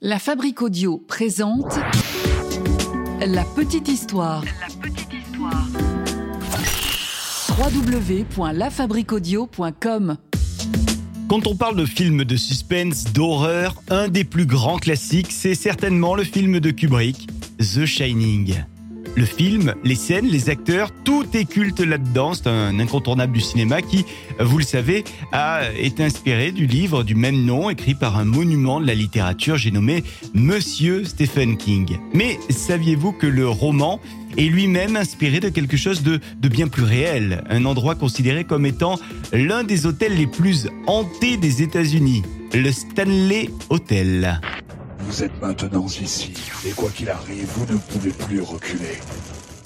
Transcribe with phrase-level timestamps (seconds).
[0.00, 1.76] La Fabrique Audio présente
[3.20, 4.44] La Petite Histoire.
[4.44, 5.66] La petite histoire.
[7.58, 10.16] www.lafabriqueaudio.com
[11.28, 16.14] Quand on parle de films de suspense, d'horreur, un des plus grands classiques, c'est certainement
[16.14, 17.28] le film de Kubrick,
[17.58, 18.62] The Shining.
[19.18, 22.34] Le film, les scènes, les acteurs, tout est culte là-dedans.
[22.34, 24.04] C'est un incontournable du cinéma qui,
[24.38, 25.02] vous le savez,
[25.32, 29.56] a été inspiré du livre du même nom, écrit par un monument de la littérature,
[29.56, 31.98] j'ai nommé Monsieur Stephen King.
[32.14, 33.98] Mais saviez-vous que le roman
[34.36, 38.66] est lui-même inspiré de quelque chose de, de bien plus réel, un endroit considéré comme
[38.66, 39.00] étant
[39.32, 42.22] l'un des hôtels les plus hantés des États-Unis,
[42.54, 44.40] le Stanley Hotel.
[45.08, 46.34] Vous êtes maintenant ici,
[46.66, 48.98] et quoi qu'il arrive, vous ne pouvez plus reculer.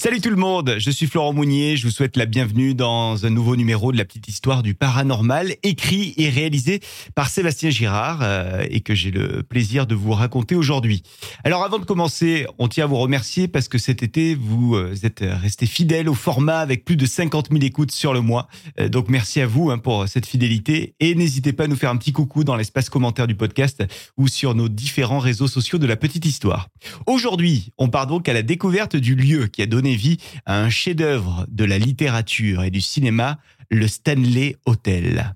[0.02, 3.30] Salut tout le monde, je suis Florent Mounier, je vous souhaite la bienvenue dans un
[3.30, 6.80] nouveau numéro de la petite histoire du paranormal, écrit et réalisé
[7.15, 11.05] par Sébastien Girard euh, et que j'ai le plaisir de vous raconter aujourd'hui.
[11.45, 14.92] Alors avant de commencer, on tient à vous remercier parce que cet été, vous euh,
[15.05, 18.48] êtes resté fidèle au format avec plus de 50 000 écoutes sur le mois.
[18.81, 21.91] Euh, donc merci à vous hein, pour cette fidélité et n'hésitez pas à nous faire
[21.91, 23.84] un petit coucou dans l'espace commentaire du podcast
[24.16, 26.70] ou sur nos différents réseaux sociaux de la petite histoire.
[27.06, 30.71] Aujourd'hui, on part donc à la découverte du lieu qui a donné vie à un
[30.71, 33.39] chef-d'œuvre de la littérature et du cinéma,
[33.71, 35.34] le Stanley Hotel.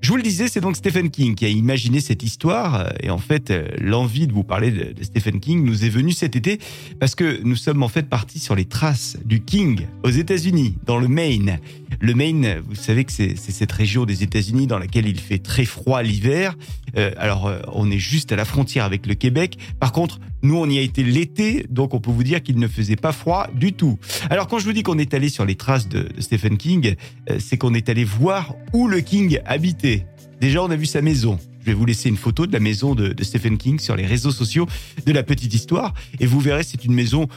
[0.00, 2.90] Je vous le disais, c'est donc Stephen King qui a imaginé cette histoire.
[3.02, 6.36] Et en fait, euh, l'envie de vous parler de, Stephen King nous est venue cet
[6.36, 6.58] été
[6.98, 10.98] parce que nous sommes en fait partis sur les traces du King aux États-Unis, dans
[10.98, 11.60] le Maine.
[12.00, 15.66] Le Maine, vous savez que c'est cette région des États-Unis dans laquelle il fait très
[15.66, 16.56] froid l'hiver.
[16.96, 19.58] Euh, alors, euh, on est juste à la frontière avec le Québec.
[19.78, 22.68] Par contre, nous, on y a été l'été, donc on peut vous dire qu'il ne
[22.68, 23.98] faisait pas froid du tout.
[24.30, 26.94] Alors, quand je vous dis qu'on est allé sur les traces de, Stephen King,
[27.30, 30.06] euh, c'est qu'on est allé voir où le King habitait.
[30.40, 31.38] Déjà, on a vu sa maison.
[31.60, 34.30] Je vais vous laisser une photo de la maison de, Stephen King sur les réseaux
[34.30, 34.66] sociaux
[35.04, 35.92] de la petite histoire.
[36.18, 37.28] Et vous verrez, c'est une maison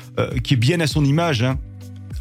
[0.44, 1.60] qui est bien à son image, hein,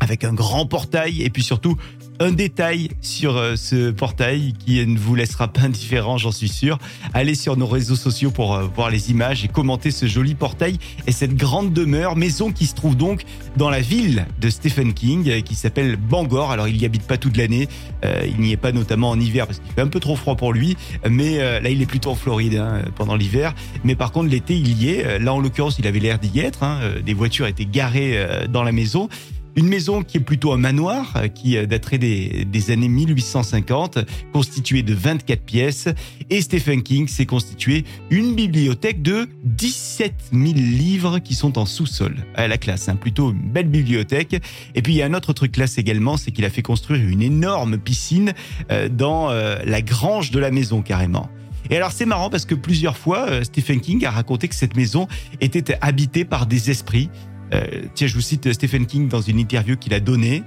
[0.00, 1.76] avec un grand portail et puis surtout
[2.22, 6.78] un détail sur euh, ce portail qui ne vous laissera pas indifférent, j'en suis sûr.
[7.14, 10.78] Allez sur nos réseaux sociaux pour euh, voir les images et commenter ce joli portail
[11.08, 13.22] et cette grande demeure, maison qui se trouve donc
[13.56, 16.52] dans la ville de Stephen King, euh, qui s'appelle Bangor.
[16.52, 17.68] Alors il n'y habite pas toute l'année,
[18.24, 20.52] il n'y est pas notamment en hiver parce qu'il fait un peu trop froid pour
[20.52, 20.76] lui,
[21.08, 23.54] mais là il est plutôt en Floride hein, pendant l'hiver.
[23.84, 25.18] Mais par contre l'été il y est.
[25.18, 26.62] Là en l'occurrence il avait l'air d'y être.
[26.62, 26.80] Hein.
[27.04, 29.08] Des voitures étaient garées dans la maison.
[29.54, 33.98] Une maison qui est plutôt un manoir, euh, qui euh, daterait des, années 1850,
[34.32, 35.88] constituée de 24 pièces.
[36.30, 42.16] Et Stephen King s'est constitué une bibliothèque de 17 000 livres qui sont en sous-sol.
[42.34, 44.40] À la classe, hein, plutôt une belle bibliothèque.
[44.74, 47.06] Et puis il y a un autre truc classe également, c'est qu'il a fait construire
[47.06, 48.32] une énorme piscine
[48.70, 51.28] euh, dans la grange de la maison carrément.
[51.70, 55.08] Et alors c'est marrant parce que plusieurs fois, Stephen King a raconté que cette maison
[55.40, 57.08] était habitée par des esprits.
[57.52, 60.42] Euh, tiens, je vous cite Stephen King dans une interview qu'il a donnée.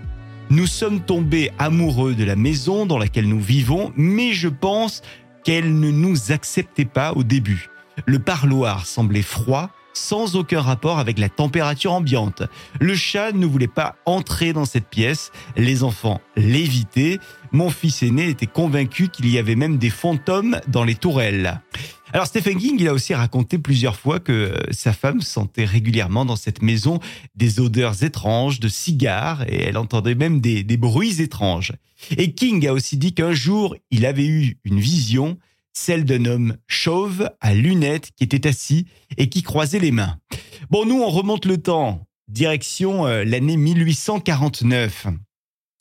[0.50, 5.02] Nous sommes tombés amoureux de la maison dans laquelle nous vivons, mais je pense
[5.44, 7.70] qu'elle ne nous acceptait pas au début.
[8.06, 12.44] Le parloir semblait froid, sans aucun rapport avec la température ambiante.
[12.80, 17.20] Le chat ne voulait pas entrer dans cette pièce, les enfants l'évitaient.
[17.52, 21.62] Mon fils aîné était convaincu qu'il y avait même des fantômes dans les tourelles.
[22.16, 26.24] Alors Stephen King, il a aussi raconté plusieurs fois que euh, sa femme sentait régulièrement
[26.24, 27.02] dans cette maison
[27.36, 31.74] des odeurs étranges de cigares et elle entendait même des, des bruits étranges.
[32.16, 35.38] Et King a aussi dit qu'un jour, il avait eu une vision,
[35.74, 38.88] celle d'un homme chauve à lunettes qui était assis
[39.18, 40.18] et qui croisait les mains.
[40.70, 45.08] Bon, nous, on remonte le temps, direction euh, l'année 1849,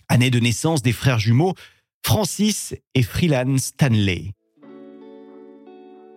[0.08, 1.54] année de naissance des frères jumeaux
[2.04, 4.32] Francis et Freelan Stanley.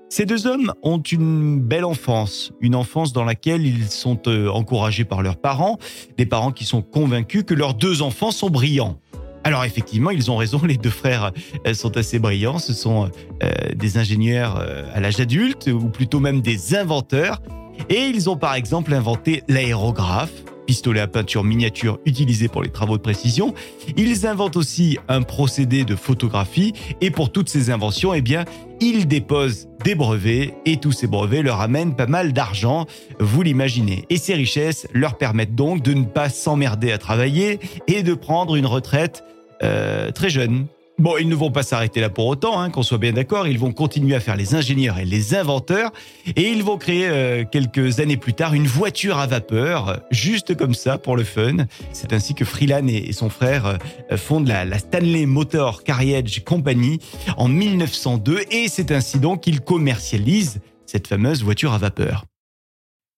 [0.10, 5.04] Ces deux hommes ont une belle enfance, une enfance dans laquelle ils sont euh, encouragés
[5.04, 5.78] par leurs parents,
[6.18, 8.98] des parents qui sont convaincus que leurs deux enfants sont brillants.
[9.44, 11.34] Alors effectivement, ils ont raison, les deux frères
[11.66, 13.12] euh, sont assez brillants, ce sont
[13.44, 14.56] euh, des ingénieurs
[14.94, 17.42] à l'âge adulte, ou plutôt même des inventeurs,
[17.90, 20.32] et ils ont par exemple inventé l'aérographe,
[20.68, 23.56] pistolet à peinture miniature utilisé pour les travaux de précision.
[23.96, 28.46] Ils inventent aussi un procédé de photographie et pour toutes ces inventions, eh bien,
[28.80, 32.86] ils déposent des brevets et tous ces brevets leur amènent pas mal d'argent,
[33.20, 34.06] vous l'imaginez.
[34.10, 38.56] Et ces richesses leur permettent donc de ne pas s'emmerder à travailler et de prendre
[38.56, 39.24] une retraite
[39.64, 40.68] euh, très jeune.
[41.00, 43.48] Bon, ils ne vont pas s'arrêter là pour autant, hein, qu'on soit bien d'accord.
[43.48, 45.92] Ils vont continuer à faire les ingénieurs et les inventeurs,
[46.36, 50.74] et ils vont créer euh, quelques années plus tard une voiture à vapeur, juste comme
[50.74, 51.68] ça pour le fun.
[51.94, 53.78] C'est ainsi que Freelan et son frère
[54.12, 56.98] euh, fondent la, la Stanley Motor Carriage Company
[57.38, 62.26] en 1902, et c'est ainsi donc qu'ils commercialisent cette fameuse voiture à vapeur.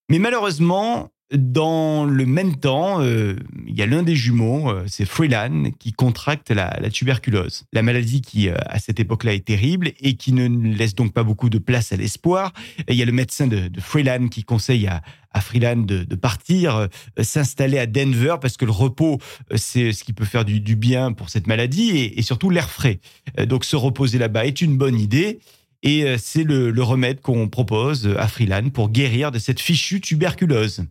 [0.10, 3.36] Mais malheureusement, dans le même temps, euh,
[3.68, 7.66] il y a l'un des jumeaux, euh, c'est Freelan, qui contracte la, tuberculose.
[7.72, 11.24] La maladie qui, euh, à cette époque-là, est terrible et qui ne laisse donc pas
[11.24, 12.52] beaucoup de place à l'espoir.
[12.88, 16.88] il y a le médecin de, de Freelan qui conseille à, à Freelan de, partir,
[17.22, 19.20] s'installer à Denver parce que le repos,
[19.56, 23.00] c'est ce qui peut faire du, bien pour cette maladie et, surtout l'air frais.
[23.46, 25.40] donc se reposer là-bas est une bonne idée.
[25.84, 30.86] Et c'est le, le remède qu'on propose à Freelan pour guérir de cette fichue tuberculose.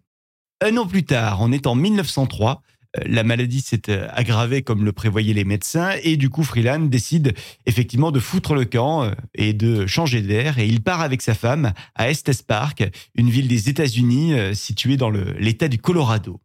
[0.60, 2.62] Un an plus tard, on est en 1903,
[2.96, 6.86] euh, la maladie s'est euh, aggravée comme le prévoyaient les médecins et du coup Freeland
[6.86, 7.34] décide
[7.66, 11.34] effectivement de foutre le camp euh, et de changer d'air et il part avec sa
[11.34, 16.40] femme à Estes Park, une ville des États-Unis située dans l'État du Colorado.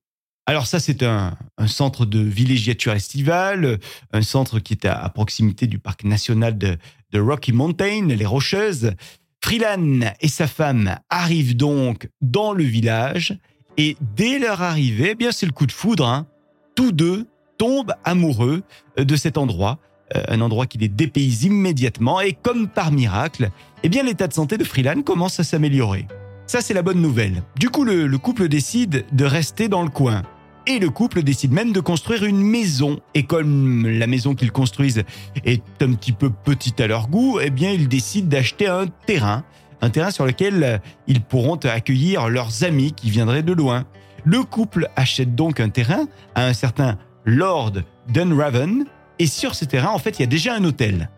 [0.46, 1.38] Alors ça c'est un,
[1.68, 3.80] centre de villégiature estivale,
[4.12, 6.78] un centre qui est à, proximité du parc national de,
[7.16, 8.94] Rocky Mountain, les Rocheuses.
[9.42, 13.38] Freeland et sa femme arrivent donc dans le village
[13.78, 16.08] et dès leur arrivée, eh bien c'est le coup de foudre.
[16.08, 16.28] Hein.
[16.76, 17.28] Tous deux
[17.58, 18.64] tombent amoureux
[19.00, 19.80] euh, de cet endroit,
[20.16, 22.22] euh, un endroit qui les dépayse immédiatement.
[22.22, 23.50] Et comme par miracle,
[23.84, 26.08] eh bien l'état de santé de Freeland commence à s'améliorer.
[26.46, 27.44] Ça c'est la bonne nouvelle.
[27.58, 30.24] Du coup, le, le couple décide de rester dans le coin.
[30.66, 33.00] Et le couple décide même de construire une maison.
[33.16, 35.04] Et comme la maison qu'ils construisent
[35.44, 39.44] est un petit peu petite à leur goût, eh bien ils décident d'acheter un terrain
[39.84, 40.78] un terrain sur lequel euh,
[41.08, 43.86] ils pourront accueillir leurs amis qui viendraient de loin.
[44.24, 47.74] Le couple achète donc un terrain à un certain Lord
[48.08, 48.86] Dunraven,
[49.20, 51.10] et sur ce terrain, en fait, il y a déjà un hôtel.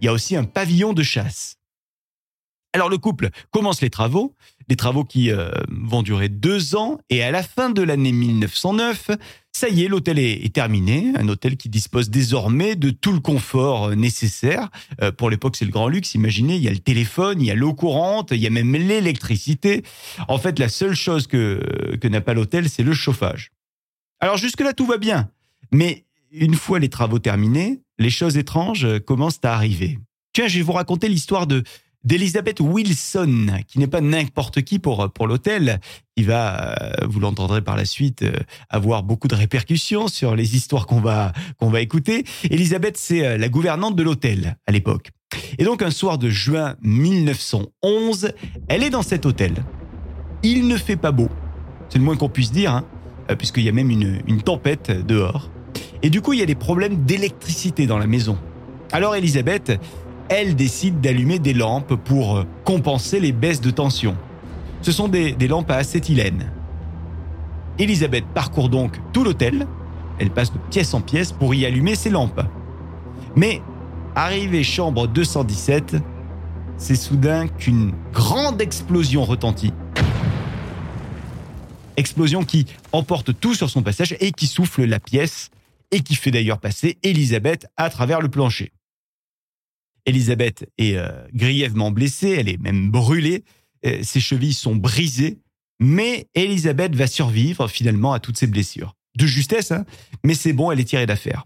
[0.00, 1.58] Il y a aussi un pavillon de chasse.
[2.72, 4.34] Alors le couple commence les travaux,
[4.68, 9.10] des travaux qui euh, vont durer deux ans, et à la fin de l'année 1909,
[9.52, 13.88] ça y est, l'hôtel est, terminé, un hôtel qui dispose désormais de tout le confort
[13.88, 14.70] euh, nécessaire.
[15.02, 17.50] Euh, pour l'époque, c'est le grand luxe, imaginez, il y a le téléphone, il y
[17.50, 19.82] a l'eau courante, il y a même l'électricité.
[20.28, 23.50] En fait, la seule chose que, que n'a pas l'hôtel, c'est le chauffage.
[24.20, 25.30] Alors jusque-là, tout va bien,
[25.72, 29.98] mais une fois les travaux terminés, les choses étranges commencent à arriver.
[30.32, 31.62] Tiens, je vais vous raconter l'histoire de
[32.04, 35.80] d'Elizabeth Wilson, qui n'est pas n'importe qui pour, pour l'hôtel.
[36.16, 38.32] Il va, euh, vous l'entendrez par la suite, euh,
[38.68, 42.24] avoir beaucoup de répercussions sur les histoires qu'on va, va écouter.
[42.50, 45.10] Elizabeth, c'est euh, la gouvernante de l'hôtel à l'époque.
[45.58, 48.32] Et donc un soir de juin 1911,
[48.68, 49.54] elle est dans cet hôtel.
[50.42, 51.28] Il ne fait pas beau,
[51.88, 52.84] c'est le moins qu'on puisse dire, hein,
[53.38, 55.50] puisqu'il y a même une, une tempête dehors.
[56.02, 58.36] Et du coup, il y a des problèmes d'électricité dans la maison.
[58.92, 59.80] Alors Elisabeth,
[60.28, 64.16] elle décide d'allumer des lampes pour euh, compenser les baisses de tension.
[64.82, 66.50] Ce sont des, lampes à acétylène.
[67.78, 69.66] Elisabeth parcourt donc tout l'hôtel.
[70.18, 72.42] Elle passe de pièce en pièce pour y allumer ses lampes.
[73.36, 73.62] Mais,
[74.14, 75.96] arrivée chambre 217,
[76.76, 79.72] c'est soudain qu'une grande explosion retentit.
[81.96, 85.50] Explosion qui emporte tout sur son passage et qui souffle la pièce
[85.92, 88.72] et qui fait d'ailleurs passer Elisabeth à travers le plancher.
[90.06, 93.44] Elisabeth est euh, grièvement blessée, elle est même brûlée,
[93.86, 95.38] euh, ses chevilles sont brisées,
[95.80, 98.94] mais Elisabeth va survivre finalement à toutes ces blessures.
[99.16, 99.84] De justesse, hein,
[100.24, 101.44] mais c'est bon, elle est tirée d'affaire.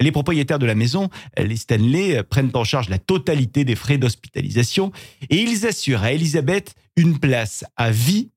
[0.00, 4.92] Les propriétaires de la maison, les Stanley, prennent en charge la totalité des frais d'hospitalisation
[5.28, 8.30] et ils assurent à Elisabeth une place à vie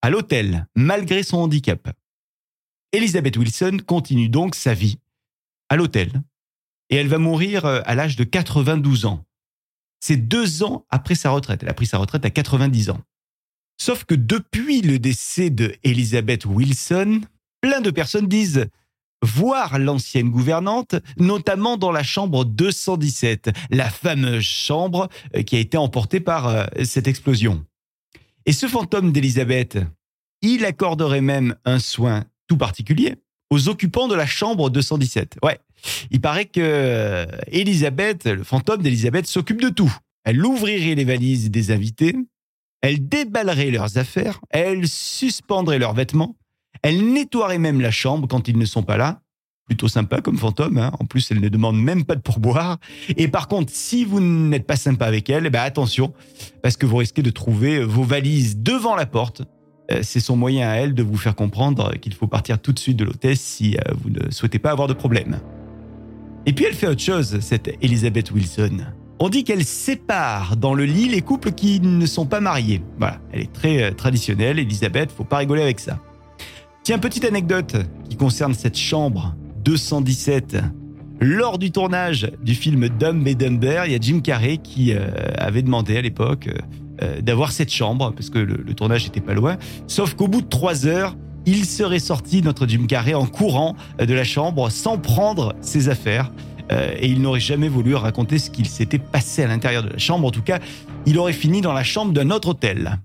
[0.00, 1.90] à l'hôtel, malgré son handicap.
[2.92, 4.98] Elisabeth Wilson continue donc sa vie
[5.68, 6.22] à l'hôtel,
[6.90, 9.24] et elle va mourir euh, à l'âge de 92 ans.
[10.00, 11.62] C'est deux ans après sa retraite.
[11.62, 13.00] Elle a pris sa retraite à 90 ans.
[13.80, 17.20] Sauf que depuis le décès de Elizabeth Wilson,
[17.60, 18.66] plein de personnes disent
[19.22, 25.76] voir l'ancienne gouvernante, notamment dans la chambre 217, la fameuse chambre euh, qui a été
[25.76, 27.64] emportée par euh, cette explosion.
[28.46, 29.78] Et ce fantôme d'Elizabeth,
[30.42, 33.16] il accorderait même un soin tout particulier
[33.50, 35.38] aux occupants de la chambre 217.
[35.42, 35.58] Ouais,
[36.10, 39.94] il paraît que Elisabeth, le fantôme d'Elisabeth, s'occupe de tout.
[40.24, 42.14] Elle ouvrirait les valises des invités,
[42.80, 46.36] elle déballerait leurs affaires, elle suspendrait leurs vêtements,
[46.82, 49.20] elle nettoierait même la chambre quand ils ne sont pas là.
[49.66, 50.78] Plutôt sympa comme fantôme.
[50.78, 50.92] Hein.
[50.98, 52.78] En plus, elle ne demande même pas de pourboire.
[53.18, 56.14] Et par contre, si vous n'êtes pas sympa avec elle, eh ben attention,
[56.62, 59.42] parce que vous risquez de trouver vos valises devant la porte.
[59.90, 62.78] Euh, c'est son moyen à elle de vous faire comprendre qu'il faut partir tout de
[62.78, 65.38] suite de l'hôtesse si euh, vous ne souhaitez pas avoir de problème.
[66.48, 68.78] Et puis elle fait autre chose, cette Elizabeth Wilson.
[69.18, 72.80] On dit qu'elle sépare dans le lit les couples qui ne sont pas mariés.
[72.98, 75.98] Voilà, elle est très euh, traditionnelle, Elisabeth, faut pas rigoler avec ça.
[76.84, 77.76] Tiens, petite anecdote
[78.08, 80.56] qui concerne cette chambre 217.
[81.20, 85.06] Lors du tournage du film Dumb et Dumber, il y a Jim Carrey qui euh,
[85.36, 86.48] avait demandé à l'époque,
[87.02, 89.58] euh, d'avoir cette chambre, parce que le, le tournage n'était pas loin.
[89.86, 91.14] Sauf qu'au bout de trois heures,
[91.48, 95.88] il serait sorti, notre Jim Carrey, en courant euh, de la chambre sans prendre ses
[95.88, 96.30] affaires.
[96.70, 99.98] Euh, et il n'aurait jamais voulu raconter ce qu'il s'était passé à l'intérieur de la
[99.98, 100.26] chambre.
[100.26, 100.58] En tout cas,
[101.06, 103.00] il aurait fini dans la chambre d'un autre hôtel.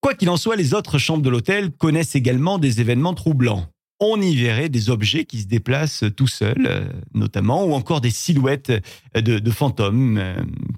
[0.00, 3.66] Quoi qu'il en soit, les autres chambres de l'hôtel connaissent également des événements troublants.
[4.00, 8.10] On y verrait des objets qui se déplacent tout seuls, euh, notamment, ou encore des
[8.10, 8.72] silhouettes
[9.14, 10.20] de, fantômes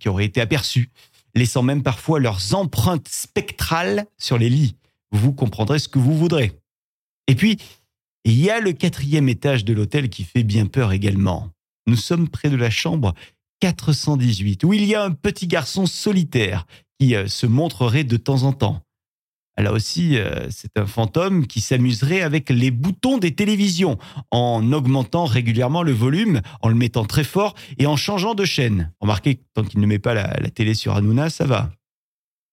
[0.00, 0.90] qui auraient été aperçus,
[1.36, 4.74] laissant même parfois leurs empreintes spectrales sur les lits.
[5.12, 6.52] Vous comprendrez ce que vous voudrez.
[7.26, 7.58] Et puis,
[8.24, 11.50] il y a le quatrième étage de l'hôtel qui fait bien peur également.
[11.86, 13.14] Nous sommes près de la chambre
[13.60, 16.66] 418, où il y a un petit garçon solitaire
[16.98, 18.82] qui euh, se montrerait de temps en temps.
[19.56, 23.98] Là aussi, euh, c'est un fantôme qui s'amuserait avec les boutons des télévisions,
[24.32, 28.92] en augmentant régulièrement le volume, en le mettant très fort et en changeant de chaîne.
[29.00, 31.70] Remarquez, tant qu'il ne met pas la, télé sur Hanouna, ça va.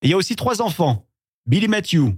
[0.04, 1.08] Il y a aussi trois enfants,
[1.48, 2.16] Billy Matthew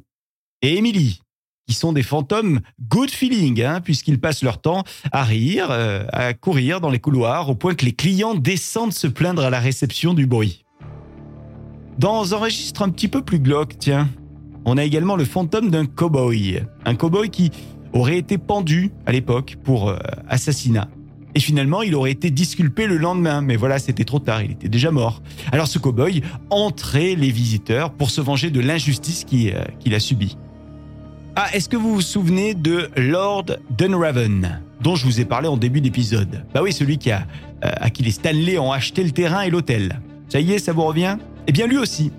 [0.61, 1.21] et Emily,
[1.67, 6.33] qui sont des fantômes good feeling, hein, puisqu'ils passent leur temps à rire, euh, à
[6.33, 10.13] courir dans les couloirs, au point que les clients descendent se plaindre à la réception
[10.13, 10.65] du bruit.
[11.97, 14.09] Dans un registre un petit peu plus glauque, tiens,
[14.65, 16.63] on a également le fantôme d'un cow-boy.
[16.85, 17.51] Un cow-boy qui
[17.93, 20.87] aurait été pendu à l'époque pour euh, assassinat.
[21.35, 24.69] Et finalement, il aurait été disculpé le lendemain, mais voilà, c'était trop tard, il était
[24.69, 25.21] déjà mort.
[25.51, 30.37] Alors ce cow-boy entrait les visiteurs pour se venger de l'injustice euh, qu'il a subie.
[31.35, 35.57] Ah, est-ce que vous vous souvenez de Lord Dunraven, dont je vous ai parlé en
[35.57, 36.45] début d'épisode?
[36.53, 37.15] Bah oui, celui qui euh,
[37.61, 39.99] à qui les Stanley ont acheté le terrain et l'hôtel.
[40.29, 41.17] Ça y est, ça vous revient?
[41.47, 42.11] Eh bien lui aussi.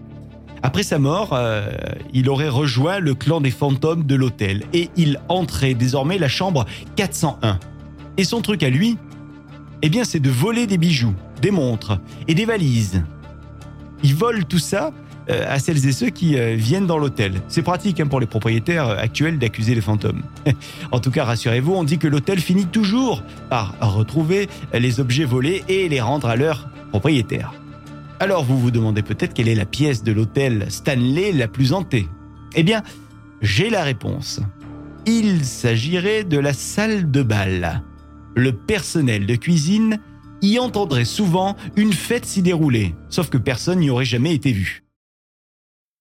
[0.64, 1.70] Après sa mort, euh,
[2.12, 6.66] il aurait rejoint le clan des fantômes de l'hôtel et il entrait désormais la chambre
[6.96, 7.60] 401.
[8.16, 8.98] Et son truc à lui,
[9.82, 13.04] eh bien c'est de voler des bijoux, des montres et des valises.
[14.02, 14.92] Il vole tout ça
[15.28, 17.40] à celles et ceux qui euh, viennent dans l'hôtel.
[17.48, 20.22] C'est pratique hein, pour les propriétaires euh, actuels d'accuser les fantômes.
[20.92, 25.64] en tout cas, rassurez-vous, on dit que l'hôtel finit toujours par retrouver les objets volés
[25.68, 27.52] et les rendre à leur propriétaire.
[28.20, 32.08] Alors vous vous demandez peut-être quelle est la pièce de l'hôtel Stanley la plus hantée.
[32.54, 32.82] Eh bien,
[33.42, 34.40] j'ai la réponse.
[35.06, 37.82] Il s'agirait de la salle de bal.
[38.36, 39.98] Le personnel de cuisine
[40.42, 44.83] y entendrait souvent une fête s'y dérouler, sauf que personne n'y aurait jamais été vu.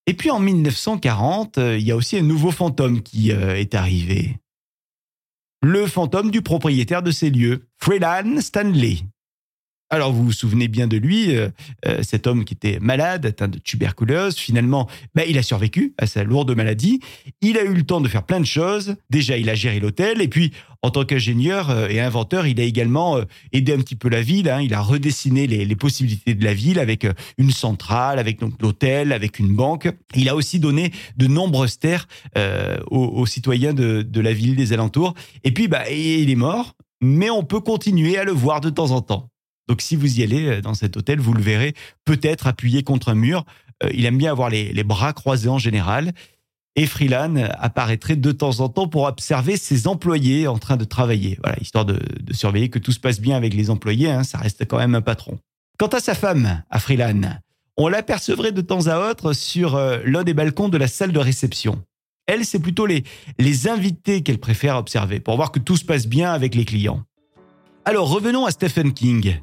[0.06, 3.74] Et puis en 1940, euh, il y a aussi un nouveau fantôme qui euh, est
[3.74, 4.38] arrivé.
[5.62, 8.98] Le fantôme du propriétaire de ces lieux, Freelan Stanley.
[9.94, 11.50] Alors vous vous souvenez bien de lui, euh,
[11.86, 14.38] euh, cet homme qui était malade, atteint de tuberculose.
[14.38, 17.00] Finalement, bah, il a survécu à sa lourde maladie.
[17.42, 18.96] Il a eu le temps de faire plein de choses.
[19.12, 22.64] Déjà, il a géré l'hôtel et puis, en tant qu'ingénieur euh, et inventeur, il a
[22.64, 23.20] également
[23.52, 24.50] aidé un petit peu la ville.
[24.50, 24.62] hein.
[24.62, 27.06] Il a redessiné les, possibilités de la ville avec
[27.38, 29.90] une centrale, avec donc l'hôtel, avec une banque.
[30.16, 32.08] Il a aussi donné de nombreuses terres
[32.90, 35.14] aux, citoyens de, de la ville des alentours.
[35.44, 38.90] Et puis, bah, il est mort, mais on peut continuer à le voir de temps
[38.90, 39.30] en temps.
[39.68, 41.74] Donc si vous y allez euh, dans cet hôtel, vous le verrez
[42.06, 43.46] peut-être appuyé contre un mur.
[43.84, 46.14] Euh, il aime bien avoir les, les bras croisés en général.
[46.76, 51.38] Et Freelan apparaîtrait de temps en temps pour observer ses employés en train de travailler.
[51.44, 52.00] Voilà, histoire de,
[52.32, 54.10] surveiller que tout se passe bien avec les employés.
[54.10, 55.40] hein, ça reste quand même un patron.
[55.78, 57.40] Quant à sa femme, à Freelan,
[57.78, 61.20] on l'apercevrait de temps à autre sur euh, l'un des balcons de la salle de
[61.20, 61.84] réception.
[62.26, 63.04] Elle, c'est plutôt les,
[63.38, 67.04] les invités qu'elle préfère observer pour voir que tout se passe bien avec les clients.
[67.86, 69.42] Alors revenons à Stephen King.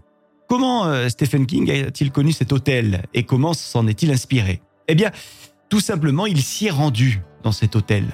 [0.50, 4.60] Comment euh, Stephen King a-t-il connu cet hôtel et comment s'en est-il inspiré?
[4.88, 5.12] Eh bien,
[5.68, 8.04] tout simplement, il s'y est rendu dans cet hôtel.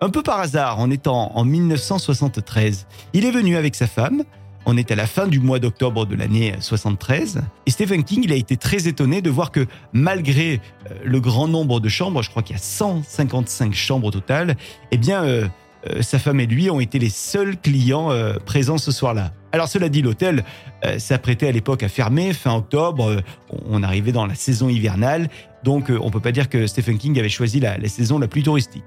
[0.00, 2.86] Un peu par hasard, en étant en 1973.
[3.12, 4.22] Il est venu avec sa femme.
[4.64, 7.42] On est à la fin du mois d'octobre de l'année 73.
[7.66, 11.46] Et Stephen King, il a été très étonné de voir que malgré euh, le grand
[11.46, 14.56] nombre de chambres, je crois qu'il y a 155 chambres au total,
[14.92, 15.46] eh bien, euh,
[15.90, 19.32] euh, sa femme et lui ont été les seuls clients euh, présents ce soir-là.
[19.52, 20.44] Alors cela dit, l'hôtel
[20.84, 23.10] euh, s'apprêtait à l'époque à fermer fin octobre.
[23.10, 23.20] Euh,
[23.68, 25.28] on arrivait dans la saison hivernale,
[25.62, 28.42] donc euh, on peut pas dire que Stephen King avait choisi la, saison la plus
[28.42, 28.84] touristique.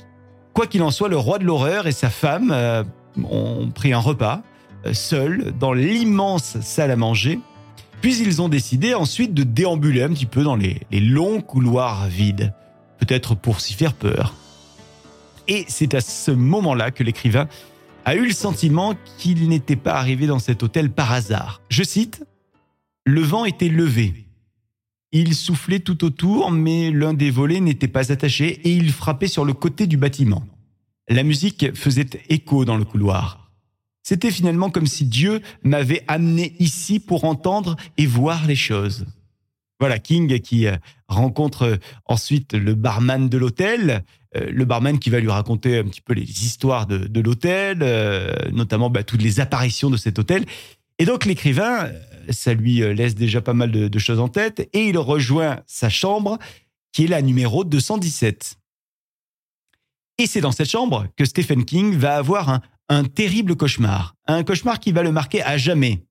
[0.54, 2.84] Quoi qu'il en soit, le roi de l'horreur et sa femme euh,
[3.24, 4.42] ont pris un repas
[4.92, 7.40] seuls dans l'immense salle à manger.
[8.02, 12.54] Puis ils ont décidé ensuite de déambuler un petit peu dans les longs couloirs vides,
[13.00, 14.36] peut-être pour s'y faire peur.
[15.48, 17.48] Et c'est à ce moment-là que l'écrivain
[18.06, 21.62] a eu le sentiment qu'il n'était pas arrivé dans cet hôtel par hasard.
[21.70, 22.24] Je cite
[23.04, 24.26] Le vent était levé.
[25.12, 29.44] Il soufflait tout autour, mais l'un des volets n'était pas attaché et il frappait sur
[29.44, 30.44] le côté du bâtiment.
[31.08, 33.52] La musique faisait écho dans le couloir.
[34.04, 39.06] C'était finalement comme si Dieu m'avait amené ici pour entendre et voir les choses.
[39.86, 40.66] Voilà, King qui
[41.08, 46.14] rencontre ensuite le barman de l'hôtel, le barman qui va lui raconter un petit peu
[46.14, 47.86] les histoires de, l'hôtel,
[48.52, 50.46] notamment bah, toutes les apparitions de cet hôtel.
[50.98, 51.92] Et donc l'écrivain,
[52.32, 55.90] ça lui laisse déjà pas mal de, de choses en tête, et il rejoint sa
[55.90, 56.40] chambre,
[56.92, 58.58] qui est la numéro 217.
[60.18, 64.80] Et c'est dans cette chambre que Stephen King va avoir un, terrible cauchemar, un cauchemar
[64.80, 66.06] qui va le marquer à jamais.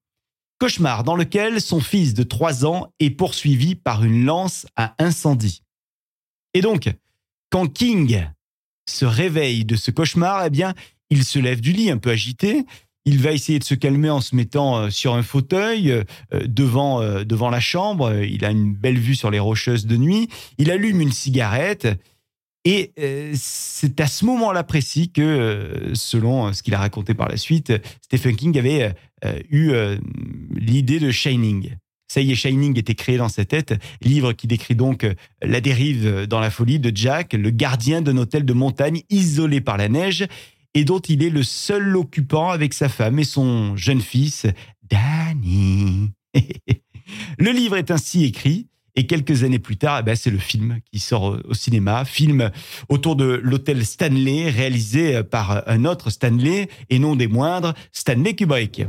[0.58, 5.62] Cauchemar dans lequel son fils de 3 ans est poursuivi par une lance à incendie.
[6.54, 6.92] Et donc,
[7.50, 8.26] quand King
[8.88, 10.74] se réveille de ce cauchemar, eh bien,
[11.10, 12.64] il se lève du lit un peu agité,
[13.06, 16.04] il va essayer de se calmer en se mettant euh, sur un fauteuil euh,
[16.46, 18.22] devant, euh, devant la chambre.
[18.22, 20.28] Il a une belle vue sur les rocheuses de nuit.
[20.58, 21.88] Il allume une cigarette
[22.64, 27.28] et euh, c'est à ce moment-là précis que, euh, selon ce qu'il a raconté par
[27.28, 28.94] la suite, Stephen King avait
[29.24, 29.72] euh, eu
[30.54, 31.76] l'idée de Shining.
[32.08, 35.06] Ça y est, Shining était créé dans sa tête, livre qui décrit donc
[35.42, 39.76] la dérive dans la folie de Jack, le gardien d'un hôtel de montagne isolé par
[39.76, 40.26] la neige
[40.74, 44.46] et dont il est le seul occupant avec sa femme et son jeune fils,
[44.82, 46.10] Danny.
[47.38, 50.78] le livre est ainsi écrit et quelques années plus tard, eh ben, c'est le film
[50.90, 52.50] qui sort au cinéma, film
[52.88, 58.82] autour de l'hôtel Stanley, réalisé par un autre Stanley, et non des moindres, Stanley Kubrick.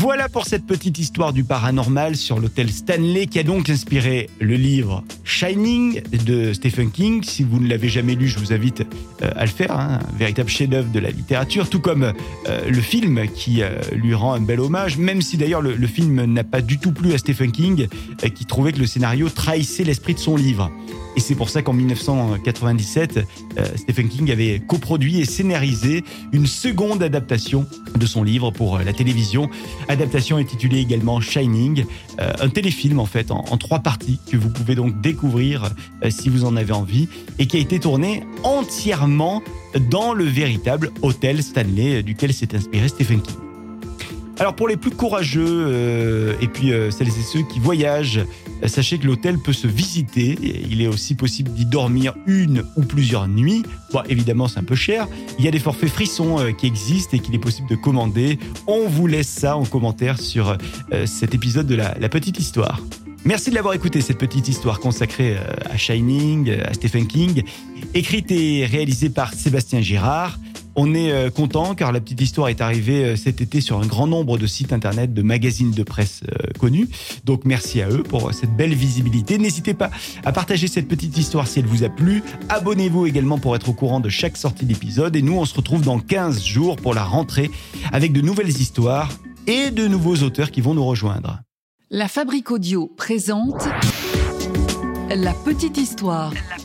[0.00, 4.54] Voilà pour cette petite histoire du paranormal sur l'hôtel Stanley qui a donc inspiré le
[4.54, 7.24] livre Shining de Stephen King.
[7.24, 8.82] Si vous ne l'avez jamais lu, je vous invite
[9.22, 9.98] euh, à le faire, hein.
[10.00, 12.12] un véritable chef-d'œuvre de la littérature, tout comme
[12.46, 15.86] euh, le film qui euh, lui rend un bel hommage, même si d'ailleurs le, le,
[15.88, 17.88] film n'a pas du tout plu à Stephen King,
[18.36, 20.70] qui trouvait que le scénario trahissait l'esprit de son livre.
[21.16, 23.18] Et c'est pour ça qu'en 1997,
[23.58, 28.84] euh, Stephen King avait coproduit et scénarisé une seconde adaptation de son livre pour euh,
[28.84, 29.50] la télévision.
[29.88, 31.84] Adaptation intitulée également Shining,
[32.20, 35.70] euh, un téléfilm en fait en, trois parties que vous pouvez donc découvrir
[36.10, 39.42] si vous en avez envie et qui a été tourné entièrement
[39.90, 43.47] dans le véritable hôtel Stanley duquel s'est inspiré Stephen King.
[44.40, 48.20] Alors pour les plus courageux euh, et puis euh, celles et ceux qui voyagent,
[48.62, 50.38] euh, sachez que l'hôtel peut se visiter.
[50.70, 53.64] Il est aussi possible d'y dormir une ou plusieurs nuits.
[53.92, 55.08] Bon, évidemment, c'est un peu cher.
[55.40, 58.38] Il y a des forfaits frissons qui existent et qu'il est possible de commander.
[58.68, 60.56] On vous laisse ça en commentaire sur
[61.06, 62.80] cet épisode de la, la petite histoire.
[63.24, 65.36] Merci de l'avoir écouté, cette petite histoire consacrée
[65.68, 67.42] à Shining, à Stephen King,
[67.94, 70.38] écrite et réalisée par Sébastien Girard.
[70.74, 73.86] On est euh, content car la petite histoire est arrivée euh, cet été sur un
[73.86, 76.88] grand nombre de sites internet, de magazines de presse euh, connus.
[77.24, 79.38] Donc merci à eux pour cette belle visibilité.
[79.38, 79.90] N'hésitez pas
[80.24, 82.22] à partager cette petite histoire si elle vous a plu.
[82.48, 85.16] Abonnez-vous également pour être au courant de chaque sortie d'épisode.
[85.16, 87.50] Et nous, on se retrouve dans 15 jours pour la rentrée
[87.92, 89.10] avec de nouvelles histoires
[89.46, 91.40] et de nouveaux auteurs qui vont nous rejoindre.
[91.90, 93.66] La Fabrique Audio présente
[95.08, 96.32] La petite histoire.
[96.32, 96.57] La petite histoire.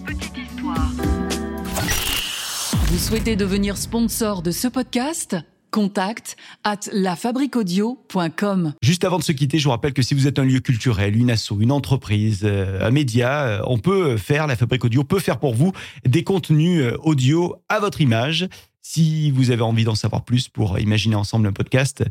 [2.94, 5.36] Vous souhaitez devenir sponsor de ce podcast?
[5.72, 8.74] Contact at lafabriquaudio.com.
[8.84, 11.18] Juste avant de se quitter, je vous rappelle que si vous êtes un lieu culturel,
[11.18, 15.18] une asso, une entreprise, euh, un média, euh, on peut faire, la Fabrique Audio peut
[15.18, 15.72] faire pour vous
[16.06, 18.48] des contenus euh, audio à votre image.
[18.84, 22.04] Si vous avez envie d'en savoir plus pour imaginer ensemble un podcast,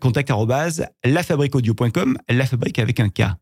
[0.00, 0.32] contact
[1.04, 3.34] lafabriquaudio.com, la fabrique avec un K.